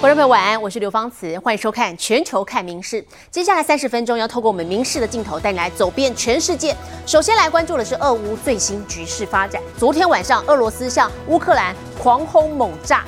[0.00, 3.02] 观众朋友晚安，我是刘芳慈，欢迎收看《全球看名事》。
[3.32, 6.72] 接下来三十分钟要透过我们名事的镜头带你来走遍全世界。
[7.04, 9.60] 首先来关注的是俄乌最新局势发展。
[9.76, 13.04] 昨天晚上，俄罗斯向乌克兰狂轰猛炸，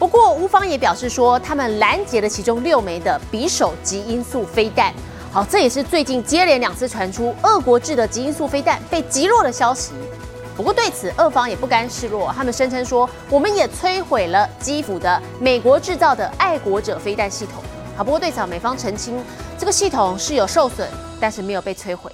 [0.00, 4.92] 不过乌方也表示说，他们拦截了其中六枚的匕首级音速飞弹。
[5.30, 9.92] 好，这也是最近接连两次传出俄国制的极音速飞弹被击落的消息。
[10.54, 17.62] 不过对此，俄方也不甘示弱，他们声称说，我们也摧毁了基辅的美国制造的爱国者飞弹系统。
[17.96, 19.18] 好，不过对此，美方澄清，
[19.58, 20.86] 这个系统是有受损，
[21.18, 22.12] 但是没有被摧毁。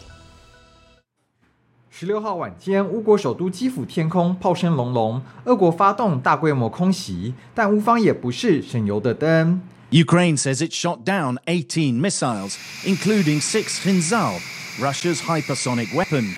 [1.90, 9.60] 十六号晚间，乌国首都基辅天空炮声隆隆，俄国发动大规模空袭，但乌方也不是省油的灯。
[9.90, 14.38] Ukraine says it shot down 18 missiles, including six Kinzhal,
[14.78, 16.36] Russia's hypersonic weapon.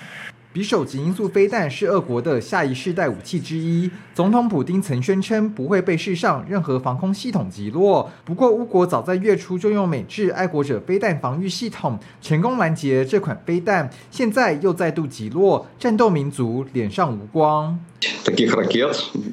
[0.53, 3.89] 匕首级音速飞弹是俄国的下一世代武器之一。
[4.13, 8.11] 总统普京曾宣称不会被世上任何防空系统击落。
[8.25, 17.79] 不过，乌国早在月初就用美制爱国者飞弹防御系统成功拦截这款飞弹，现在又再度击落，战斗民族脸上无光。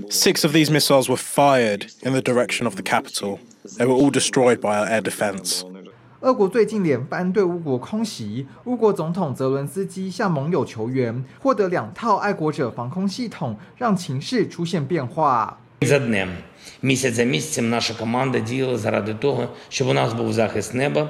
[0.09, 3.41] Six of these missiles were fired in the direction of the capital.
[3.77, 5.65] They were all destroyed by our air defense.
[6.22, 15.58] 俄国最近连番对乌国空袭，乌国总统泽伦斯基向盟友求援，获得两套爱国者防空系统，让情势出现变化。
[15.82, 16.30] За днем,
[16.82, 21.10] місяць за місяцем наша команда діяла заради того, щоб у нас був захист неба.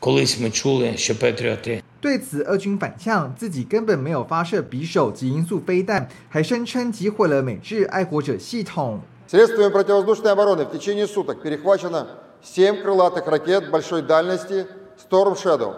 [0.00, 9.00] Колись ми чули, що патріоти 对此，俄军反向，自己根本没有发射匕首及音速飞弹，还声称击毁了美制爱国者系统。
[9.26, 12.06] Средствами противовоздушной обороны в течение суток перехвачено
[12.42, 14.66] 7 крылатых ракет большой дальности
[14.98, 15.76] Storm Shadow,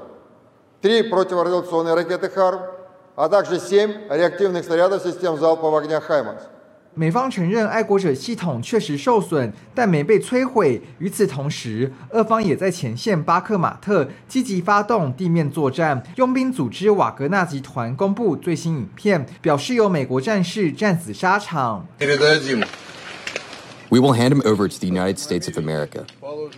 [0.83, 2.61] 3 противорадиационные ракеты «Харм»,
[3.15, 6.43] а также 7 реактивных снарядов систем залпового огня «Хаймарс».
[6.99, 10.83] 美方承认爱国者系统确实受损，但没被摧毁。
[10.99, 16.03] 与此同时，俄方也在前线巴克马特积极发动地面作战。
[16.17, 21.87] 佣兵组织瓦格纳集团公布最新影片，表示有美国战士战死沙场。
[23.92, 26.06] We will hand him over to the United States of America.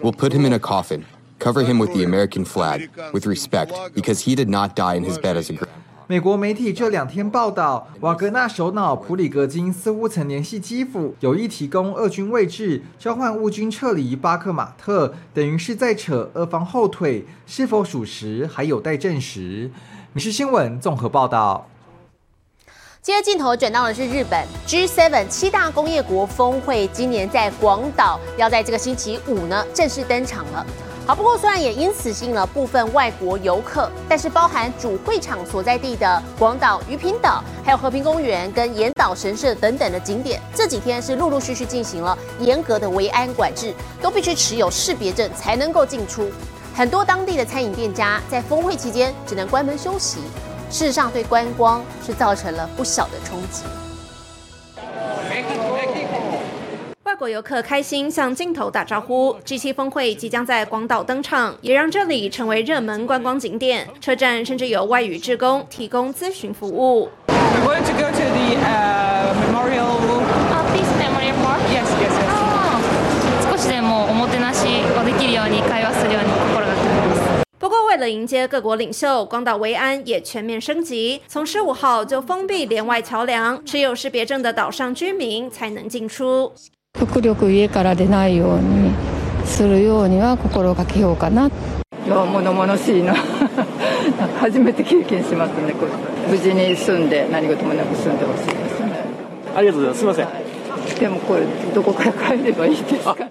[0.03, 1.03] We'll put him in a coffin,
[1.39, 5.17] cover him with the American flag, with respect, because he did not die in his
[5.17, 5.55] bed as a.
[5.55, 5.67] group
[6.05, 19.71] 美国媒体这两天报道，瓦格纳首脑普里格金似乎曾联系基辅，有意提供俄军位置，交换乌军撤离巴克马特，等于是在扯俄方后腿，是否属实还有待证实。
[20.11, 21.67] 民事新闻综合报道。
[23.03, 30.65] 接着镜头转到的是日本 G7 七大工业国峰会，今年在广岛要在这个星期五呢正式登场了。
[31.05, 46.31] 好，不过虽然也因此吸引了部分外国游客，但是包含主会场所在地的广岛鱼平岛、还有和平公园跟岩岛神社等等的景点，这几天是陆陆续续进行了严格的维安管制，都必须持有识别证才能够进出。
[46.73, 50.19] 很多当地的餐饮店家在峰会期间只能关门休息。
[50.73, 53.61] 事实上，对观光是造成了不小的冲击。
[57.03, 59.37] 外国游客开心向镜头打招呼。
[59.45, 63.87] G7 峰会即将在广岛登场，也让这里成为热门观光景点。
[64.01, 67.07] 车站甚至有外语志工提供咨询服务。
[78.02, 81.20] 了迎接各国领袖，广岛维安也全面升级。
[81.26, 86.52] 从十五号就封闭连外桥梁，持有识别证的岛上居民才能进出。
[86.98, 88.92] 極力家から出ないように
[89.44, 91.48] するようには心がけようかな。
[92.06, 93.14] いや物々しいな。
[94.40, 95.72] 初めて経験しますね。
[95.72, 95.92] これ
[96.28, 99.04] 無事に住んで何事もなく住んでほしいですね。
[99.54, 99.98] ありがとうございます。
[99.98, 100.41] すみません。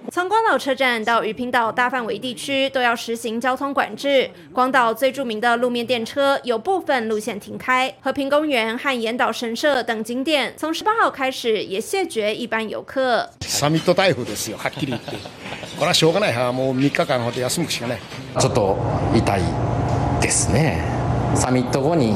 [0.10, 4.30] 从广岛车站到鱼平岛大范围地区都要实行交通管制。
[4.54, 13.30] 广岛最著名的路面电车有部分路线停开，和平公园和岩岛神社等景点从十八号开始也谢绝一般游客。
[13.42, 14.58] サミット台風ですよ。
[14.58, 15.12] はっきり言って、
[15.78, 18.00] これはしょうがないはもう三日間ほど休むしかない。
[18.40, 18.78] ちょっと
[19.14, 19.42] 痛い
[20.22, 20.82] ですね。
[21.36, 22.16] サミット後に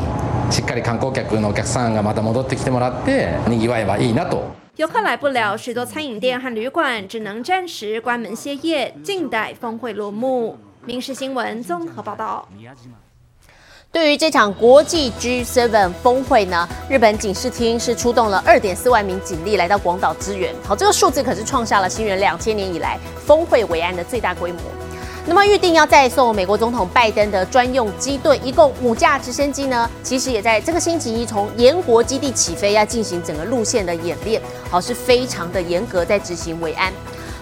[0.49, 4.61] しっかり観光客のお客さんがまた戻ってきてもらって賑わえばいいなと。
[4.76, 10.58] 游客来不了，许多餐饮店和旅馆只能暂时关门歇业，静待峰会落幕。
[10.84, 12.46] 民事新闻综合报道。
[13.90, 20.54] 对于这场国际 G7 峰会呢，日本警视厅是出动了二点四万名警力来到广岛支援。
[20.62, 24.60] 好，这个数字可是创下了新元两千年以来峰会维安的最大规模。
[25.25, 36.91] 那么预定要再送美国总统拜登的专用机队，一共五架直升机呢，其实也在这个星期一从延国基地起飞，要进行整个路线的演练，好是非常的严格在执行维安。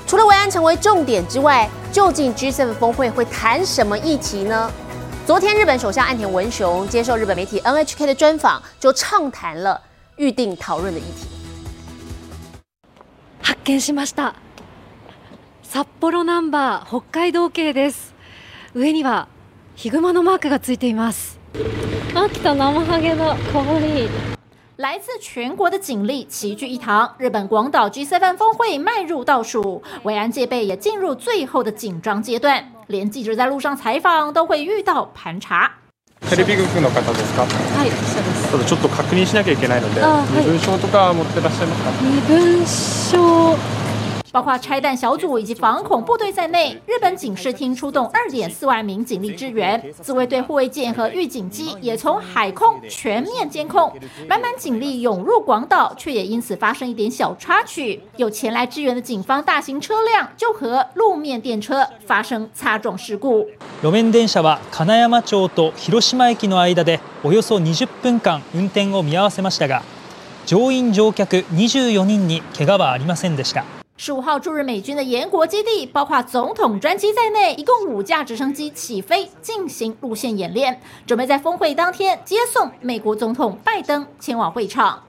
[0.06, 4.72] 除了维安成为重点之外，究竟 G7 峰会会谈什么议题呢？
[5.26, 9.80] 昨天，日本首相岸田文雄接受日本媒体 NHK 的专访，就畅谈了
[10.16, 11.28] 预定讨论的议题。
[13.44, 14.43] 発見しました。
[15.74, 18.14] 札幌ナンバー北海道系です。
[18.74, 19.28] 上には
[19.76, 21.40] ヒグマのマークがついています。
[22.16, 23.36] あ、来た生ハゲだ。
[23.54, 24.10] 可愛い。
[24.78, 32.64] 来自全国的警力齐聚一堂，日本广岛 G7 峰会迈入倒数，维安戒备也进入最后的紧张阶段。
[32.88, 35.70] 连记者在路上采访都会遇到盘查。
[36.30, 37.42] テレビ局の方ですか。
[37.42, 38.52] はい、そうです。
[38.52, 40.02] ただちょっと確認しなきゃいけないので、
[40.40, 41.92] 身分証とか持ってらっしゃいますか。
[42.02, 43.58] 身分証。
[44.34, 53.92] 包括拆弹小组以及防恐部队在内，日本警视厅出动二点四万名警力支援，自卫队护卫舰和预警机也从海空全面监控，
[54.28, 63.48] 满满警力涌入广岛，却也因此发生一点小插曲，有前来支援的警方大型车辆就和路面电车发生擦撞事故。
[63.82, 69.82] 路面電車は金山町と広島駅の間でおよそ20分間運転を見合わせましたが、
[70.46, 73.64] 乗員乗客24人に怪我はありませんでした。
[73.98, 85.00] 十五号驻日美军的延国基地，包括总统专机在内，一共五架直升机起飞进行路线演练，准备在峰会当天接送美国总统拜登前往会场。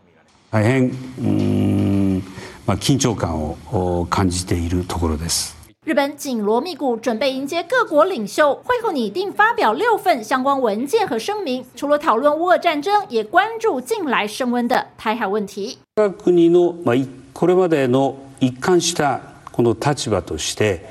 [0.50, 0.90] 大変
[1.22, 2.20] 嗯，
[2.66, 5.54] ま緊張感を感じているところです。
[5.86, 15.78] 日本紧锣密鼓准备迎接各国领袖，会后拟定发表六份相关文件和声明，除了讨论乌俄战争，也关注近来升温的台海问题。
[15.94, 19.21] 国のまあこれまでの 一貫した
[19.51, 20.85] この立場として、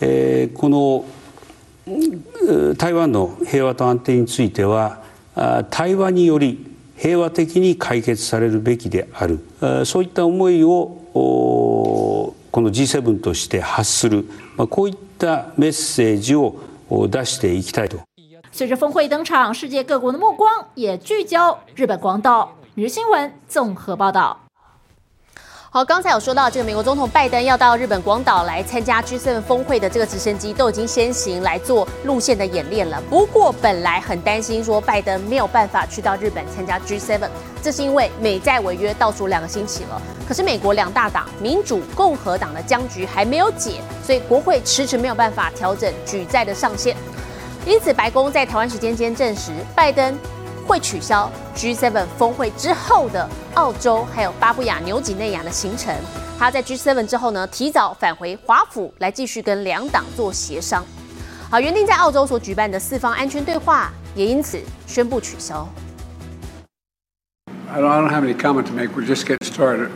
[0.00, 1.04] えー、この
[2.76, 5.02] 台湾の平和と安定については
[5.70, 6.66] 対話により
[6.96, 9.40] 平和的に解決されるべきである
[9.86, 14.28] そういった思いをこの G7 として発する
[14.68, 16.60] こういったメッセージを
[17.08, 18.00] 出していきたいと。
[18.50, 22.48] 随着峰会登场，世界各国的目光也聚焦日本广岛。
[22.74, 24.47] 日新闻综合报道。
[25.70, 32.98] 好，刚才有说到这个美国总统拜登要到日本广岛来参加 G7 峰会的这个直升机都已经先行来做路线的演练了。
[33.10, 37.20] 不过本来很担心说拜登没有办法去到日本参加 G7，
[37.62, 40.00] 这是因为美债违约倒数两个星期了。
[40.26, 46.96] 可是美国两大党民主、共和党的僵局还没有解，所以国会迟迟没有办法调整举债的上限。
[47.66, 50.18] 因此白宫在台湾时间间证实，拜登。
[50.68, 55.94] 会取消 G7 峰会之后的澳洲还有巴布亚牛几内亚的行程。
[56.38, 60.84] 他在 G7 之后呢，提早返回华府来继续跟两党做协商。
[61.50, 65.66] 好，原定在澳洲所举办的四方安全对话也因此宣布取消。
[67.72, 68.90] I don't have any comment to make.
[68.94, 69.88] We're just getting started.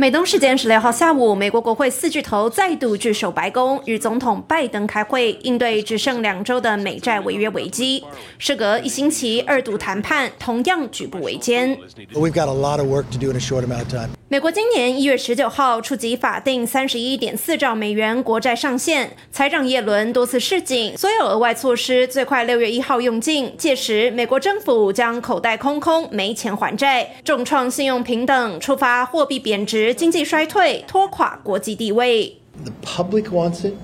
[0.00, 8.02] 美东时间十六号下午，美国国会四巨头再度聚首白宫，与总统拜登开会，应对只剩两周的美债违约危机。
[8.38, 11.76] 事隔一星期，二度谈判同样举步维艰。
[12.14, 14.08] We've got a lot of work to do in a short amount of time.
[14.32, 32.36] 美国今年一月十九号触及法定三十一点四兆美元国债上限，财长耶伦多次示警，所有额外措施最快六月一号用尽，届时美国政府将口袋空空，没钱还债，重创信用平等，触发货币贬值、经济衰退，拖垮国际地位。
[32.62, 33.74] The public wants it.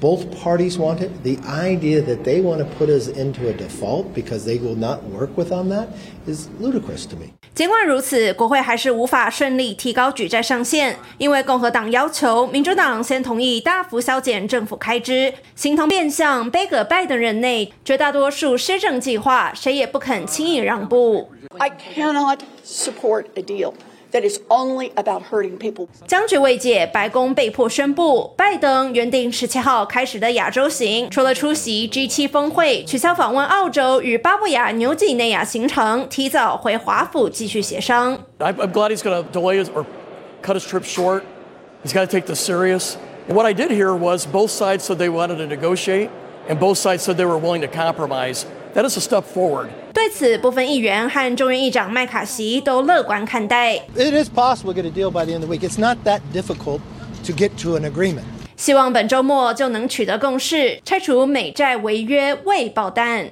[0.00, 1.10] Both parties want it.
[1.22, 5.00] The idea that they want to put us into a default because they will not
[5.04, 5.88] work with on that
[6.26, 7.32] is ludicrous to me.
[7.54, 21.28] 尽管如此，国会还是无法顺利提高举债上限，因为共和党要求民主党先同意大幅削减政府开支，形同变相背戈拜登任内绝大多数施政计划，谁也不肯轻易让步。
[21.58, 23.72] I cannot support a deal
[24.11, 25.87] that is only about hurting people.
[26.07, 38.19] 僵局未解，白宫被迫宣布，拜登原定十七号开始的亚洲行，除了出席 G7 峰会，取消访问澳洲与巴布亚纽几内亚行程，提早回华府继续协商。
[38.39, 39.85] I'm glad he's going to delay or
[40.43, 41.23] cut his trip short.
[41.83, 42.95] He's got to take this serious.
[43.27, 46.09] And what I did hear was both sides said they wanted to negotiate,
[46.47, 48.45] and both sides said they were willing to compromise.
[48.78, 49.70] That is a step forward.
[49.92, 53.74] 对此，部分议员和众院议长麦卡锡都乐观看待。
[53.96, 55.68] It is possible to get a deal by the end of the week.
[55.68, 56.78] It's not that difficult
[57.26, 58.22] to get to an agreement.
[58.56, 63.24] 希望本周末就能取得共识，拆除美债违约未爆弹。《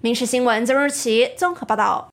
[0.00, 2.08] 民事新闻》曾日奇综合报道。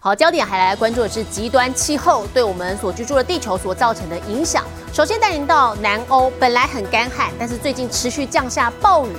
[0.00, 4.66] 好，焦点还来关注的是极端气候对我们所居住的地球所造成的影响。
[4.92, 9.12] 首先带您到南欧，本来很干旱，但是最近持续降下暴雨，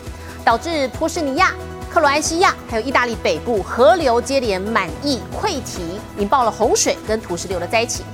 [0.46, 1.56] 导致波士尼亚。
[1.90, 8.06] 克罗埃西亚还有意大利北部河流接连满溢溃堤，引爆了洪水跟土石流的灾情。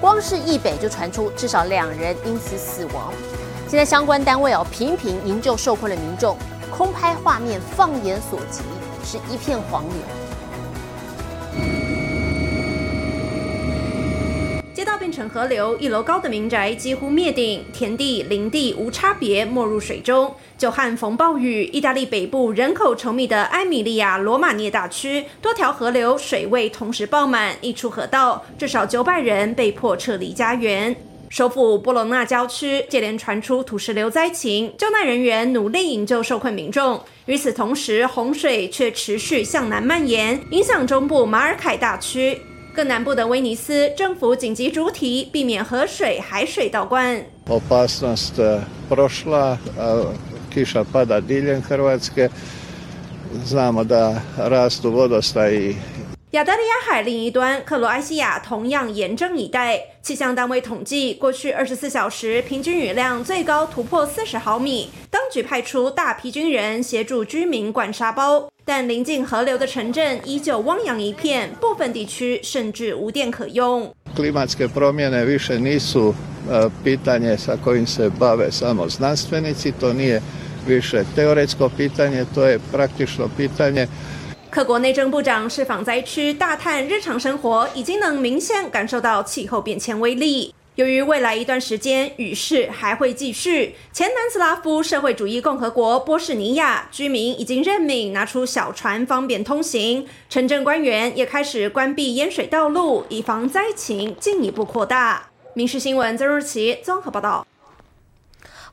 [0.00, 3.12] 光是易北就传出至少两人因此死亡。
[3.66, 6.36] 现在相关单位哦频频营救受困的民众，
[6.70, 8.60] 空拍画面放眼所及
[9.04, 10.23] 是一片黄流。
[15.14, 20.34] 城河流，一楼高的民宅几乎灭顶，田地、林地无差别没入水中。
[20.58, 30.96] 久旱逢暴雨，意大利北部人口稠密的埃米利亚罗马涅大区，多条河流水位同时爆满，溢出河道，至少九百人被迫撤离家园。
[31.30, 37.00] 首府波隆纳郊区接连传出土石流灾情，救难人员努力营救受困民众。
[37.26, 42.40] 与此同时，洪水却持续向南蔓延，影响中部马尔凯大区。
[42.74, 47.24] 更南部的威尼斯政府紧急主体，避免河水、海水倒灌。
[47.46, 49.56] Opasnost prošla,
[50.50, 52.28] kiša pada diljem Hrvatske.
[53.46, 55.76] Znamo da rastu vodostaji.
[56.32, 59.80] 亚得里亚海另一端，克罗埃西亚同样严阵以待。
[60.02, 64.90] 气象单位统计，过去二十四小时平均雨量最高突破四十毫米。
[65.10, 73.92] 当局派出大批军人协助居民灌沙包，但临近河流的城镇依旧汪洋一片，部分地区甚至无电可用。
[74.16, 76.14] Klimatske promjene više nisu
[76.84, 79.72] pitanje sa kojim se bave samo znanstvenici.
[79.80, 80.22] To nije
[80.66, 83.86] više teoretsko pitanje, to je praktično pitanje.
[84.50, 90.54] 克国内政部长释访灾区大叹，日常生活已经能明显感受到气候变迁威力。
[90.76, 105.30] 由于未来一段时间雨势还会继续，前南斯拉夫社会主义共和国波士尼亚居民已经任命拿出小船方便通行，城镇官员也开始关闭淹水道路，以防灾情进一步扩大。
[105.54, 107.46] 民事新闻曾若琪综合报道。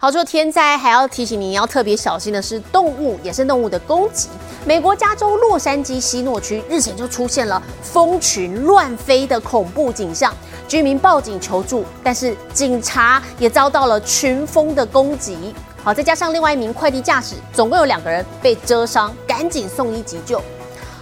[0.03, 4.29] 好，说天灾还要提醒你，要特别小心的是动物，野生动物的攻击。
[4.65, 10.33] 美国加州洛杉矶西诺区日前就出现了蜂群乱飞的恐怖景象，
[10.67, 15.53] 居民报警求助，但是警察也遭到了群蜂的攻击。
[15.83, 20.41] 好，再加上另外一名快递驾驶，总共有两个人被蛰伤，赶紧送医急救。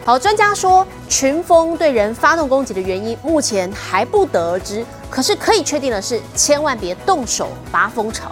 [0.03, 8.29] 好，专家说群蜂对人发动攻击的原因目前还不得而知，可是可以确定的是，千万别动手拔蜂巢。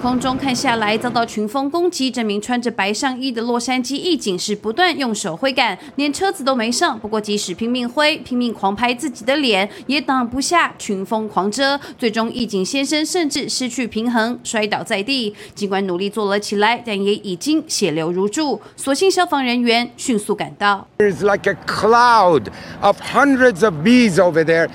[0.00, 6.98] 空中看下来，遭到群蜂攻击，这名穿着白上衣的洛杉矶义警是不断用手挥杆，连车子都没上。
[6.98, 11.78] 不过即使拼命挥、拼命狂拍自己的脸，也挡不下群蜂狂蛰。
[11.98, 15.34] 最终，义警先生甚至失去平衡，摔倒在地。
[15.54, 18.58] 尽管努力坐了起来，但也已经血流如注。
[18.76, 20.88] 所幸消防人员迅速赶到。
[20.96, 22.46] There's like a cloud
[22.80, 24.70] of hundreds of bees over there.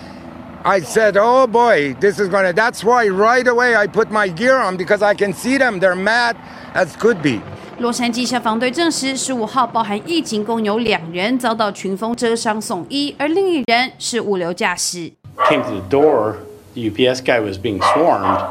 [0.65, 4.57] I said, oh boy, this is gonna, that's why right away I put my gear
[4.57, 5.81] on because I can see them.
[5.81, 6.37] They're mad
[6.75, 7.41] as could be.
[7.79, 15.11] 洛杉矶消防队证实，十五号包含义警共有两人遭到群蜂蛰伤送医，而另一人是物流驾驶。
[15.49, 16.35] Came to the door,
[16.75, 18.45] the UPS guy was being swarmed,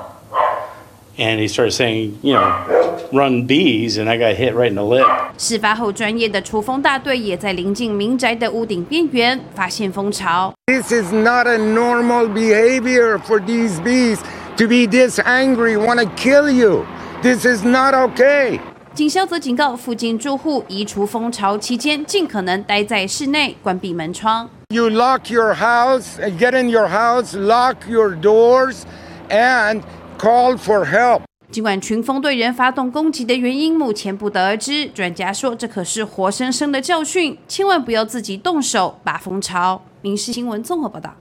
[1.20, 4.84] and he started saying, you know, run bees, and I got hit right in the
[4.84, 5.06] lip.
[5.38, 10.54] 事发后，专业的除蜂大队也在临近民宅的屋顶边缘发现蜂巢。
[10.68, 14.20] This is not a normal behavior for these bees
[14.58, 16.86] to be this angry, want to kill you.
[17.22, 18.60] This is not okay.
[18.94, 24.50] 警消则警告附近住户，移除蜂巢期间尽可能待在室内，关闭门窗。
[24.70, 28.82] You lock your house, get in your house, lock your doors,
[29.30, 29.82] and
[30.20, 31.22] call for help.
[31.55, 39.81] 尽管群蜂对人发动攻击的原因目前不得而知，专家说这可是活生生的教训，千万不要自己动手拔蜂巢。
[40.01, 41.15] 民事新闻综合报道。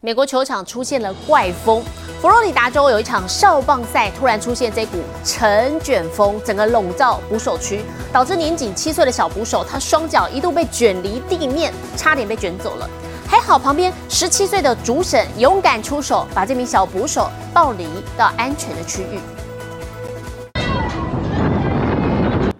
[0.00, 1.82] 美国球场出现了怪风，
[2.20, 7.80] 佛罗里达州有一场少棒赛，突然出现这股尘卷风，整个笼罩捕手区，
[8.12, 12.88] 导致年仅七岁的小捕手，他双脚一度被卷离地面，差点被卷走了。
[13.32, 19.18] 还好旁边十七岁的主审勇敢出手，把这名小捕手抱离到安全的区域。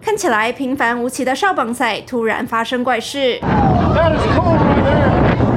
[0.01, 3.39] 看起来平凡无奇的少棒赛，突然发生怪事。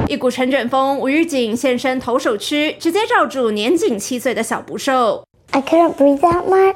[0.07, 5.25] 一股尘卷风无预警现身投手区，直接罩住年仅七岁的小捕手。
[5.49, 6.75] I couldn't breathe that much,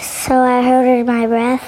[0.00, 1.60] so I held my breath.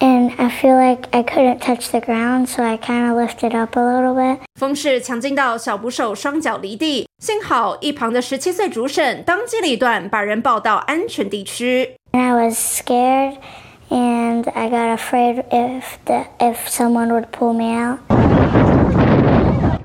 [0.00, 3.78] And I feel like I couldn't touch the ground, so I kind of lifted up
[3.78, 4.40] a little bit.
[4.60, 11.96] 风势强劲到小捕手双脚离地，幸好一旁的十七岁主审当机立断，把人抱到安全地区。
[12.12, 13.36] And I was scared,
[13.88, 18.00] and I got afraid if the if someone would pull me out.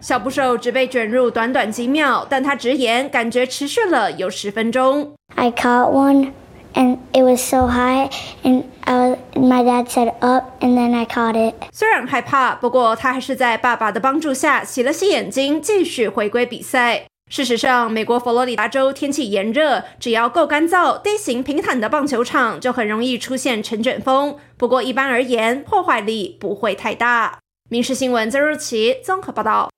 [0.02, 5.14] 小捕手只被卷入短短几秒，但他直言感觉持续了有十分钟。
[5.36, 6.32] I caught one,
[6.77, 8.09] And it was so high,
[8.45, 11.55] and I was my dad said up, and then I caught it.
[11.73, 17.07] 虽然害怕，不过他还是在爸爸的帮助下洗了洗眼睛，继续回归比赛。
[17.29, 24.37] 事实上，美国佛罗里达州天气炎热，只要够干燥、地形平坦的棒球场，就很容易出现尘卷风。
[24.57, 27.41] 不过一般而言，破坏力不会太大。
[27.69, 29.69] 民事新闻曾日奇综合报道。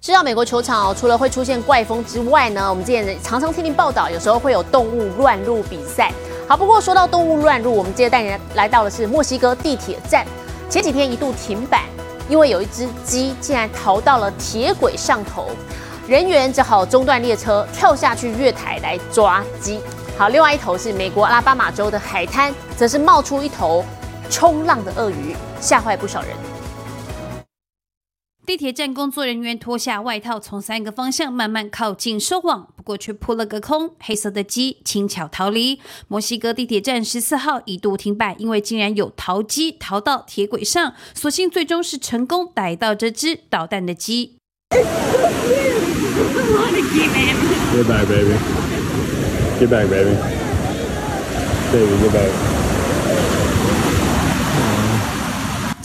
[0.00, 6.12] 知道美国球场哦除了会出现怪风之外呢，我们之前常常听听报道，有时候会有动物乱入比赛。
[6.48, 10.24] 好，不过说到动物乱入，我们接着带您来到的是墨西哥地铁站，
[10.70, 11.84] 前几天一度停摆，
[12.28, 15.50] 因为有一只鸡竟然逃到了铁轨上头。
[16.06, 19.80] 人员只好中断列车，跳下去月台来抓鸡。
[20.16, 23.84] 好，另外一头是美国阿拉巴马州的海滩，则是冒出一头
[24.30, 26.30] 冲浪的鳄鱼，吓坏不少人。
[28.48, 33.90] 地铁站工作人员脱下外套，从三个方向慢慢靠近收网，不过却扑了个空。
[34.00, 35.78] 黑色的鸡轻巧逃离。
[36.08, 44.36] 墨西哥地铁站十四号一度停摆，因为竟然有逃鸡逃到铁轨上，所幸最终是成功逮到这只捣蛋的鸡。
[44.70, 44.82] Get
[47.84, 48.32] back, baby.
[49.60, 50.16] Get back, baby.
[51.70, 52.57] Baby, get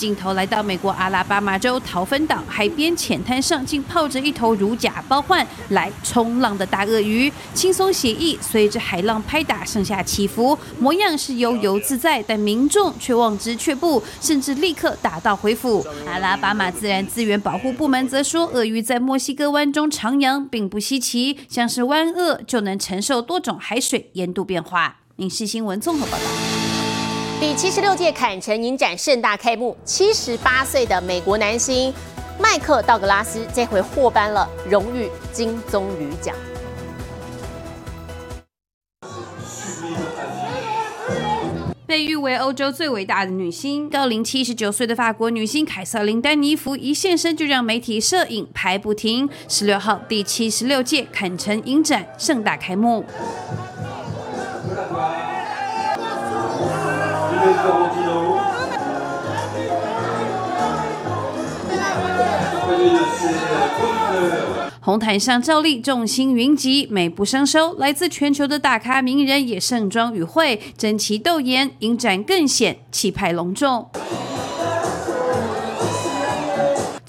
[0.03, 15.87] 镜头来到美国阿拉巴马州桃芬岛海边浅滩上，竟泡着一头如假包换来冲浪的大鳄鱼，轻松写意，随着海浪拍打上下起伏，模样是悠游自在，但民众却望之却步，甚至立刻打道回府。
[16.05, 24.97] 阿拉巴马自然资源保护部门则说，鳄鱼在墨西哥湾中徜徉并不稀奇，像是湾鳄就能承受多种海水盐度变化。
[25.17, 26.52] 影视新闻综合报道。
[27.43, 31.93] 第七十六届坎城影展盛大开幕，七十八岁的美国男星
[32.39, 36.33] 麦克道格拉斯这回获颁了荣誉金棕榈奖。
[41.85, 49.29] 被誉为欧洲最伟大的女星，高龄七十九岁的法国女星凯瑟琳丹尼弗一现身就让媒体摄影拍不停。
[49.49, 53.03] 十六号，第七十六届坎城影展盛大开幕。
[64.85, 67.73] 红毯上照例众星云集，美不胜收。
[67.75, 73.89] 来自全球的大咖名人也盛装与会，争奇斗艳，影展更显气派隆重。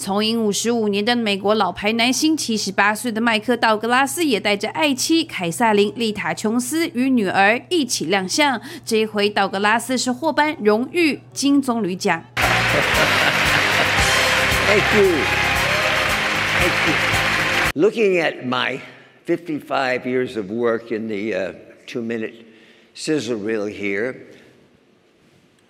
[0.05, 8.61] 从影五十五年的美国老牌男星，七十八岁的麦克道格拉斯也带着爱妻凯撒琳丽塔琼斯与女儿一起亮相。
[8.85, 12.23] 这一回，道格拉斯是获颁荣誉金棕榈奖。
[14.67, 15.17] Thank you.
[16.61, 16.95] Thank you.
[17.75, 18.81] Looking at my
[19.25, 21.55] 55 years of work in the uh,
[21.87, 22.35] two minute
[22.95, 24.17] sizzle reel here,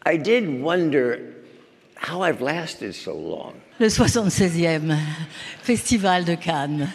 [0.03, 1.34] I did wonder
[2.07, 3.55] how I've lasted so long.
[3.79, 4.97] Le 76e
[5.63, 6.89] Festival de Cannes.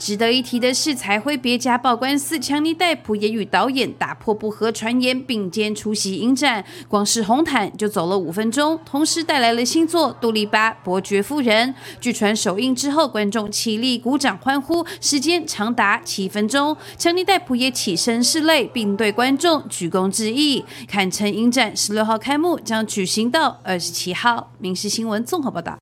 [0.00, 6.64] 值得一提的是，彩绘别家报关司强尼戴普也与导演打破不和传言，并肩出席影展。
[6.88, 11.68] 光是红毯就走了五分钟，同时带来了新作《杜丽巴伯爵夫人》。
[12.00, 16.74] 据传首映之后，观众起立鼓掌欢呼，时间长达七分钟。
[16.96, 20.64] 强尼戴普也起身拭泪，并对观众鞠躬致意。
[20.88, 24.54] 堪称影展十六号开幕，将举行到二十七号。
[24.58, 25.76] 民事新闻综合报道。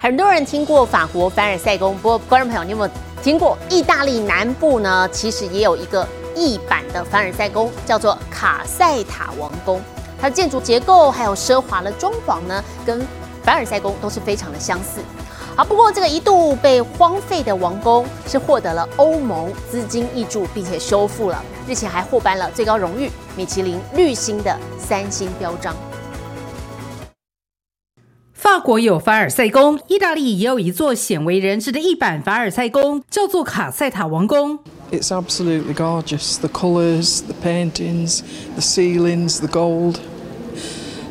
[0.00, 5.08] 很多人听过法国凡尔赛宫，不过观众朋友，你有没有听过意大利南部呢？
[5.10, 6.06] 其实也有一个
[6.36, 9.82] 异版的凡尔赛宫，叫做卡塞塔王宫。
[10.20, 13.04] 它的建筑结构还有奢华的装潢呢，跟
[13.42, 15.00] 凡尔赛宫都是非常的相似。
[15.56, 25.74] 好，不过这个一度被荒废的王宫是获得了欧盟资金挹注，并且修复了，日前还获颁了最高荣誉米其林绿星的三星标章。
[28.38, 34.60] 法国有凡尔赛宫，意大利也有一座鲜为人知的一版凡尔赛宫，叫做卡塞塔王宫。
[34.92, 36.38] It's absolutely gorgeous.
[36.38, 38.20] The colours, the paintings,
[38.54, 39.96] the ceilings, the gold.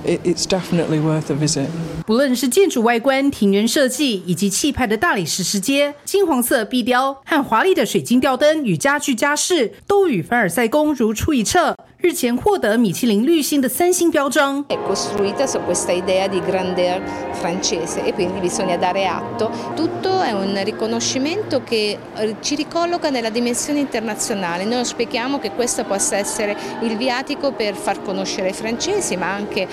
[0.06, 1.68] It, it's definitely worth a visit.
[2.06, 11.76] 不论是建筑外观、庭园设计，以及气派的大理石石阶、金黄色壁雕和华丽的水晶吊灯与家具家饰，都与凡尔赛宫如出一辙。
[12.00, 14.64] 日前获得米其林绿星的三星标章。
[14.68, 17.02] È costruita su questa idea di grandeur
[17.34, 19.52] francese e quindi bisogna dare atto.
[19.76, 21.98] Tutto è un riconoscimento che
[22.42, 24.64] ci ricolloca nella dimensione internazionale.
[24.64, 29.68] Noi auspichiamo che questo possa essere il viatico per far conoscere i francesi, ma anche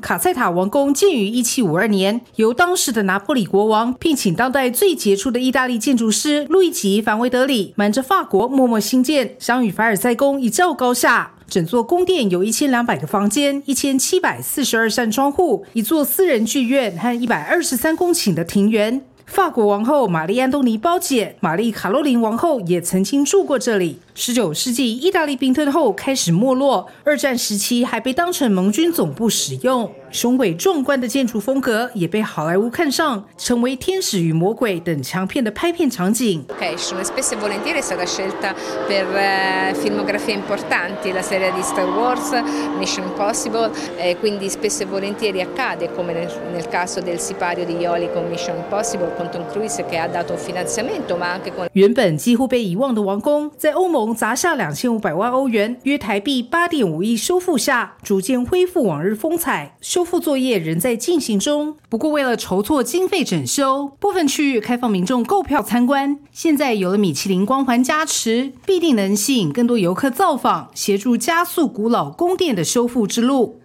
[0.00, 11.32] 卡塞塔王宫建于一七五二年，由当时的拿破里国王聘请当代最杰出的意大利建筑师路易吉·凡维德里，瞒着法国默默兴建，想与凡尔赛宫一较高下。
[11.48, 19.02] 整座宫殿有一千两百个房间，一千七百四十二扇窗户，一座私人剧院和一百二十三公顷的庭园。
[19.30, 24.00] 法国王后玛丽·安东尼包姐玛丽·卡洛琳王后也曾经住过这里。
[24.12, 29.88] 十九世纪意大利兵退后开始没落，二战时期还被当成盟军总部使用。
[30.10, 36.44] 雄伟壮观的建筑风格也被好莱坞看上，成为《天使与魔鬼》等强片的拍片场景。
[36.76, 38.54] Sono spesso e volentieri è stata scelta
[38.88, 42.32] per filmografie importanti, la serie di Star Wars,
[42.78, 43.70] Mission Impossible,
[44.18, 49.14] quindi spesso e volentieri accade come nel caso del sipario di Ioli con Mission Impossible
[49.16, 59.76] con Tom Cruise che ha dato finanziamento, ma anche con 原本几乎被遗忘的王宫，在欧盟砸下两千五百万欧元（约台币八点五亿）修复下，逐渐恢复往日风采。
[60.00, 61.76] 修复作业仍在进行中。
[61.90, 66.18] 不过，为了筹措经费整修，部分区域开放民众购票参观。
[66.32, 73.60] 现在有了米其林光环加持，必定能吸引更多游客造访，协助加速古老宫殿的修复之路。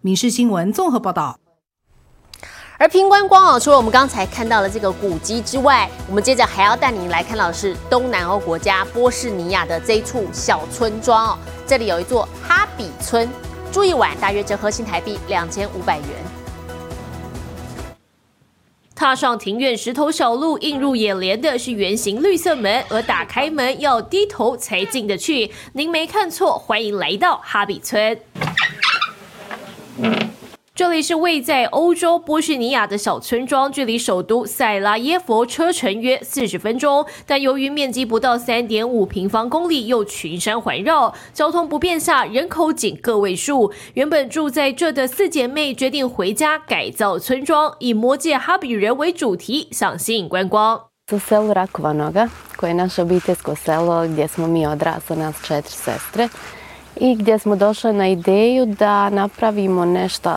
[0.00, 1.38] 民事新闻综合报道。
[2.78, 11.38] 而平观光哦，除了我们刚才看到的这个古迹之外，我们接着还要带您来看到的是东南欧国家波士尼亚的这一处小村庄哦。
[11.66, 13.28] 这里有一座哈比村。
[13.76, 16.08] 住一晚大约折合新台币两千五百元。
[18.94, 25.52] 踏上庭院石头小路，映入眼帘的是圆形绿色门，而打开门要低头才进得去。
[25.74, 28.18] 您没看错，欢迎来到哈比村。
[30.96, 37.04] 这是位在欧洲波士尼亚的小村庄，距离首都塞拉耶佛车程约四十分钟。
[37.26, 43.70] 但由于面积不到三点五平方公里，又群山环绕，交通不便下，人口仅个位数。
[43.92, 50.80] 原本住在这的四姐妹决定回家改造村庄，以魔界哈比人为主题，想吸引观光。
[51.12, 56.28] u selu Rakvanoga, koje je naše obiteljsko selo gdje smo mi odrasli, nas četiri sestre.
[56.96, 60.30] I gdje smo došli na ideju da napravimo nešto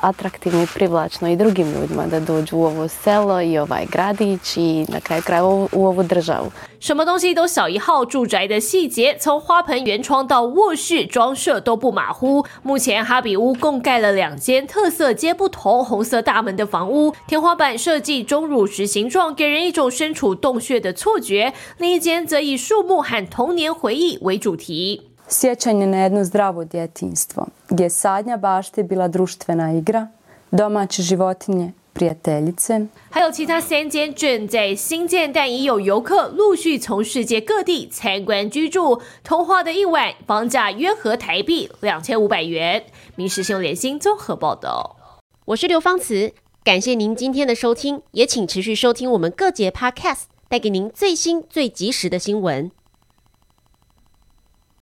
[0.00, 4.86] atraktivno i privlačno i drugim ljudima da dođu u ovo selo i ovaj gradić i
[4.88, 6.50] na kraju kraja u, u ovu državu.
[6.80, 12.44] 什么东西都小一号，住宅的细节从花盆圆窗到卧室装设都不马虎。
[12.64, 21.52] 目前哈比屋共盖了两间，特色皆不同，红色大门的房屋，天花板设计钟乳石形状，给人一种身处洞穴的错觉。
[21.78, 25.11] 另一间则以树木和童年回忆为主题。
[25.32, 30.08] Sjećanje na jedno zdravo djetinjstvo, gdje je sadnja bašte bila društvena igra,
[30.50, 32.86] domaće životinje, prijateljice.
[33.10, 39.00] 还有其他三间正在新建，但已有游客陆续从世界各地参观居住。
[39.24, 42.84] 童话的一晚，房价约合台币两千五百元。
[43.16, 44.96] 民事新闻联新综合报道。
[45.46, 52.70] 我是刘芳慈，感谢您今天的收听，也请持续收听我们各节 Podcast，带给您最新最及时的新闻。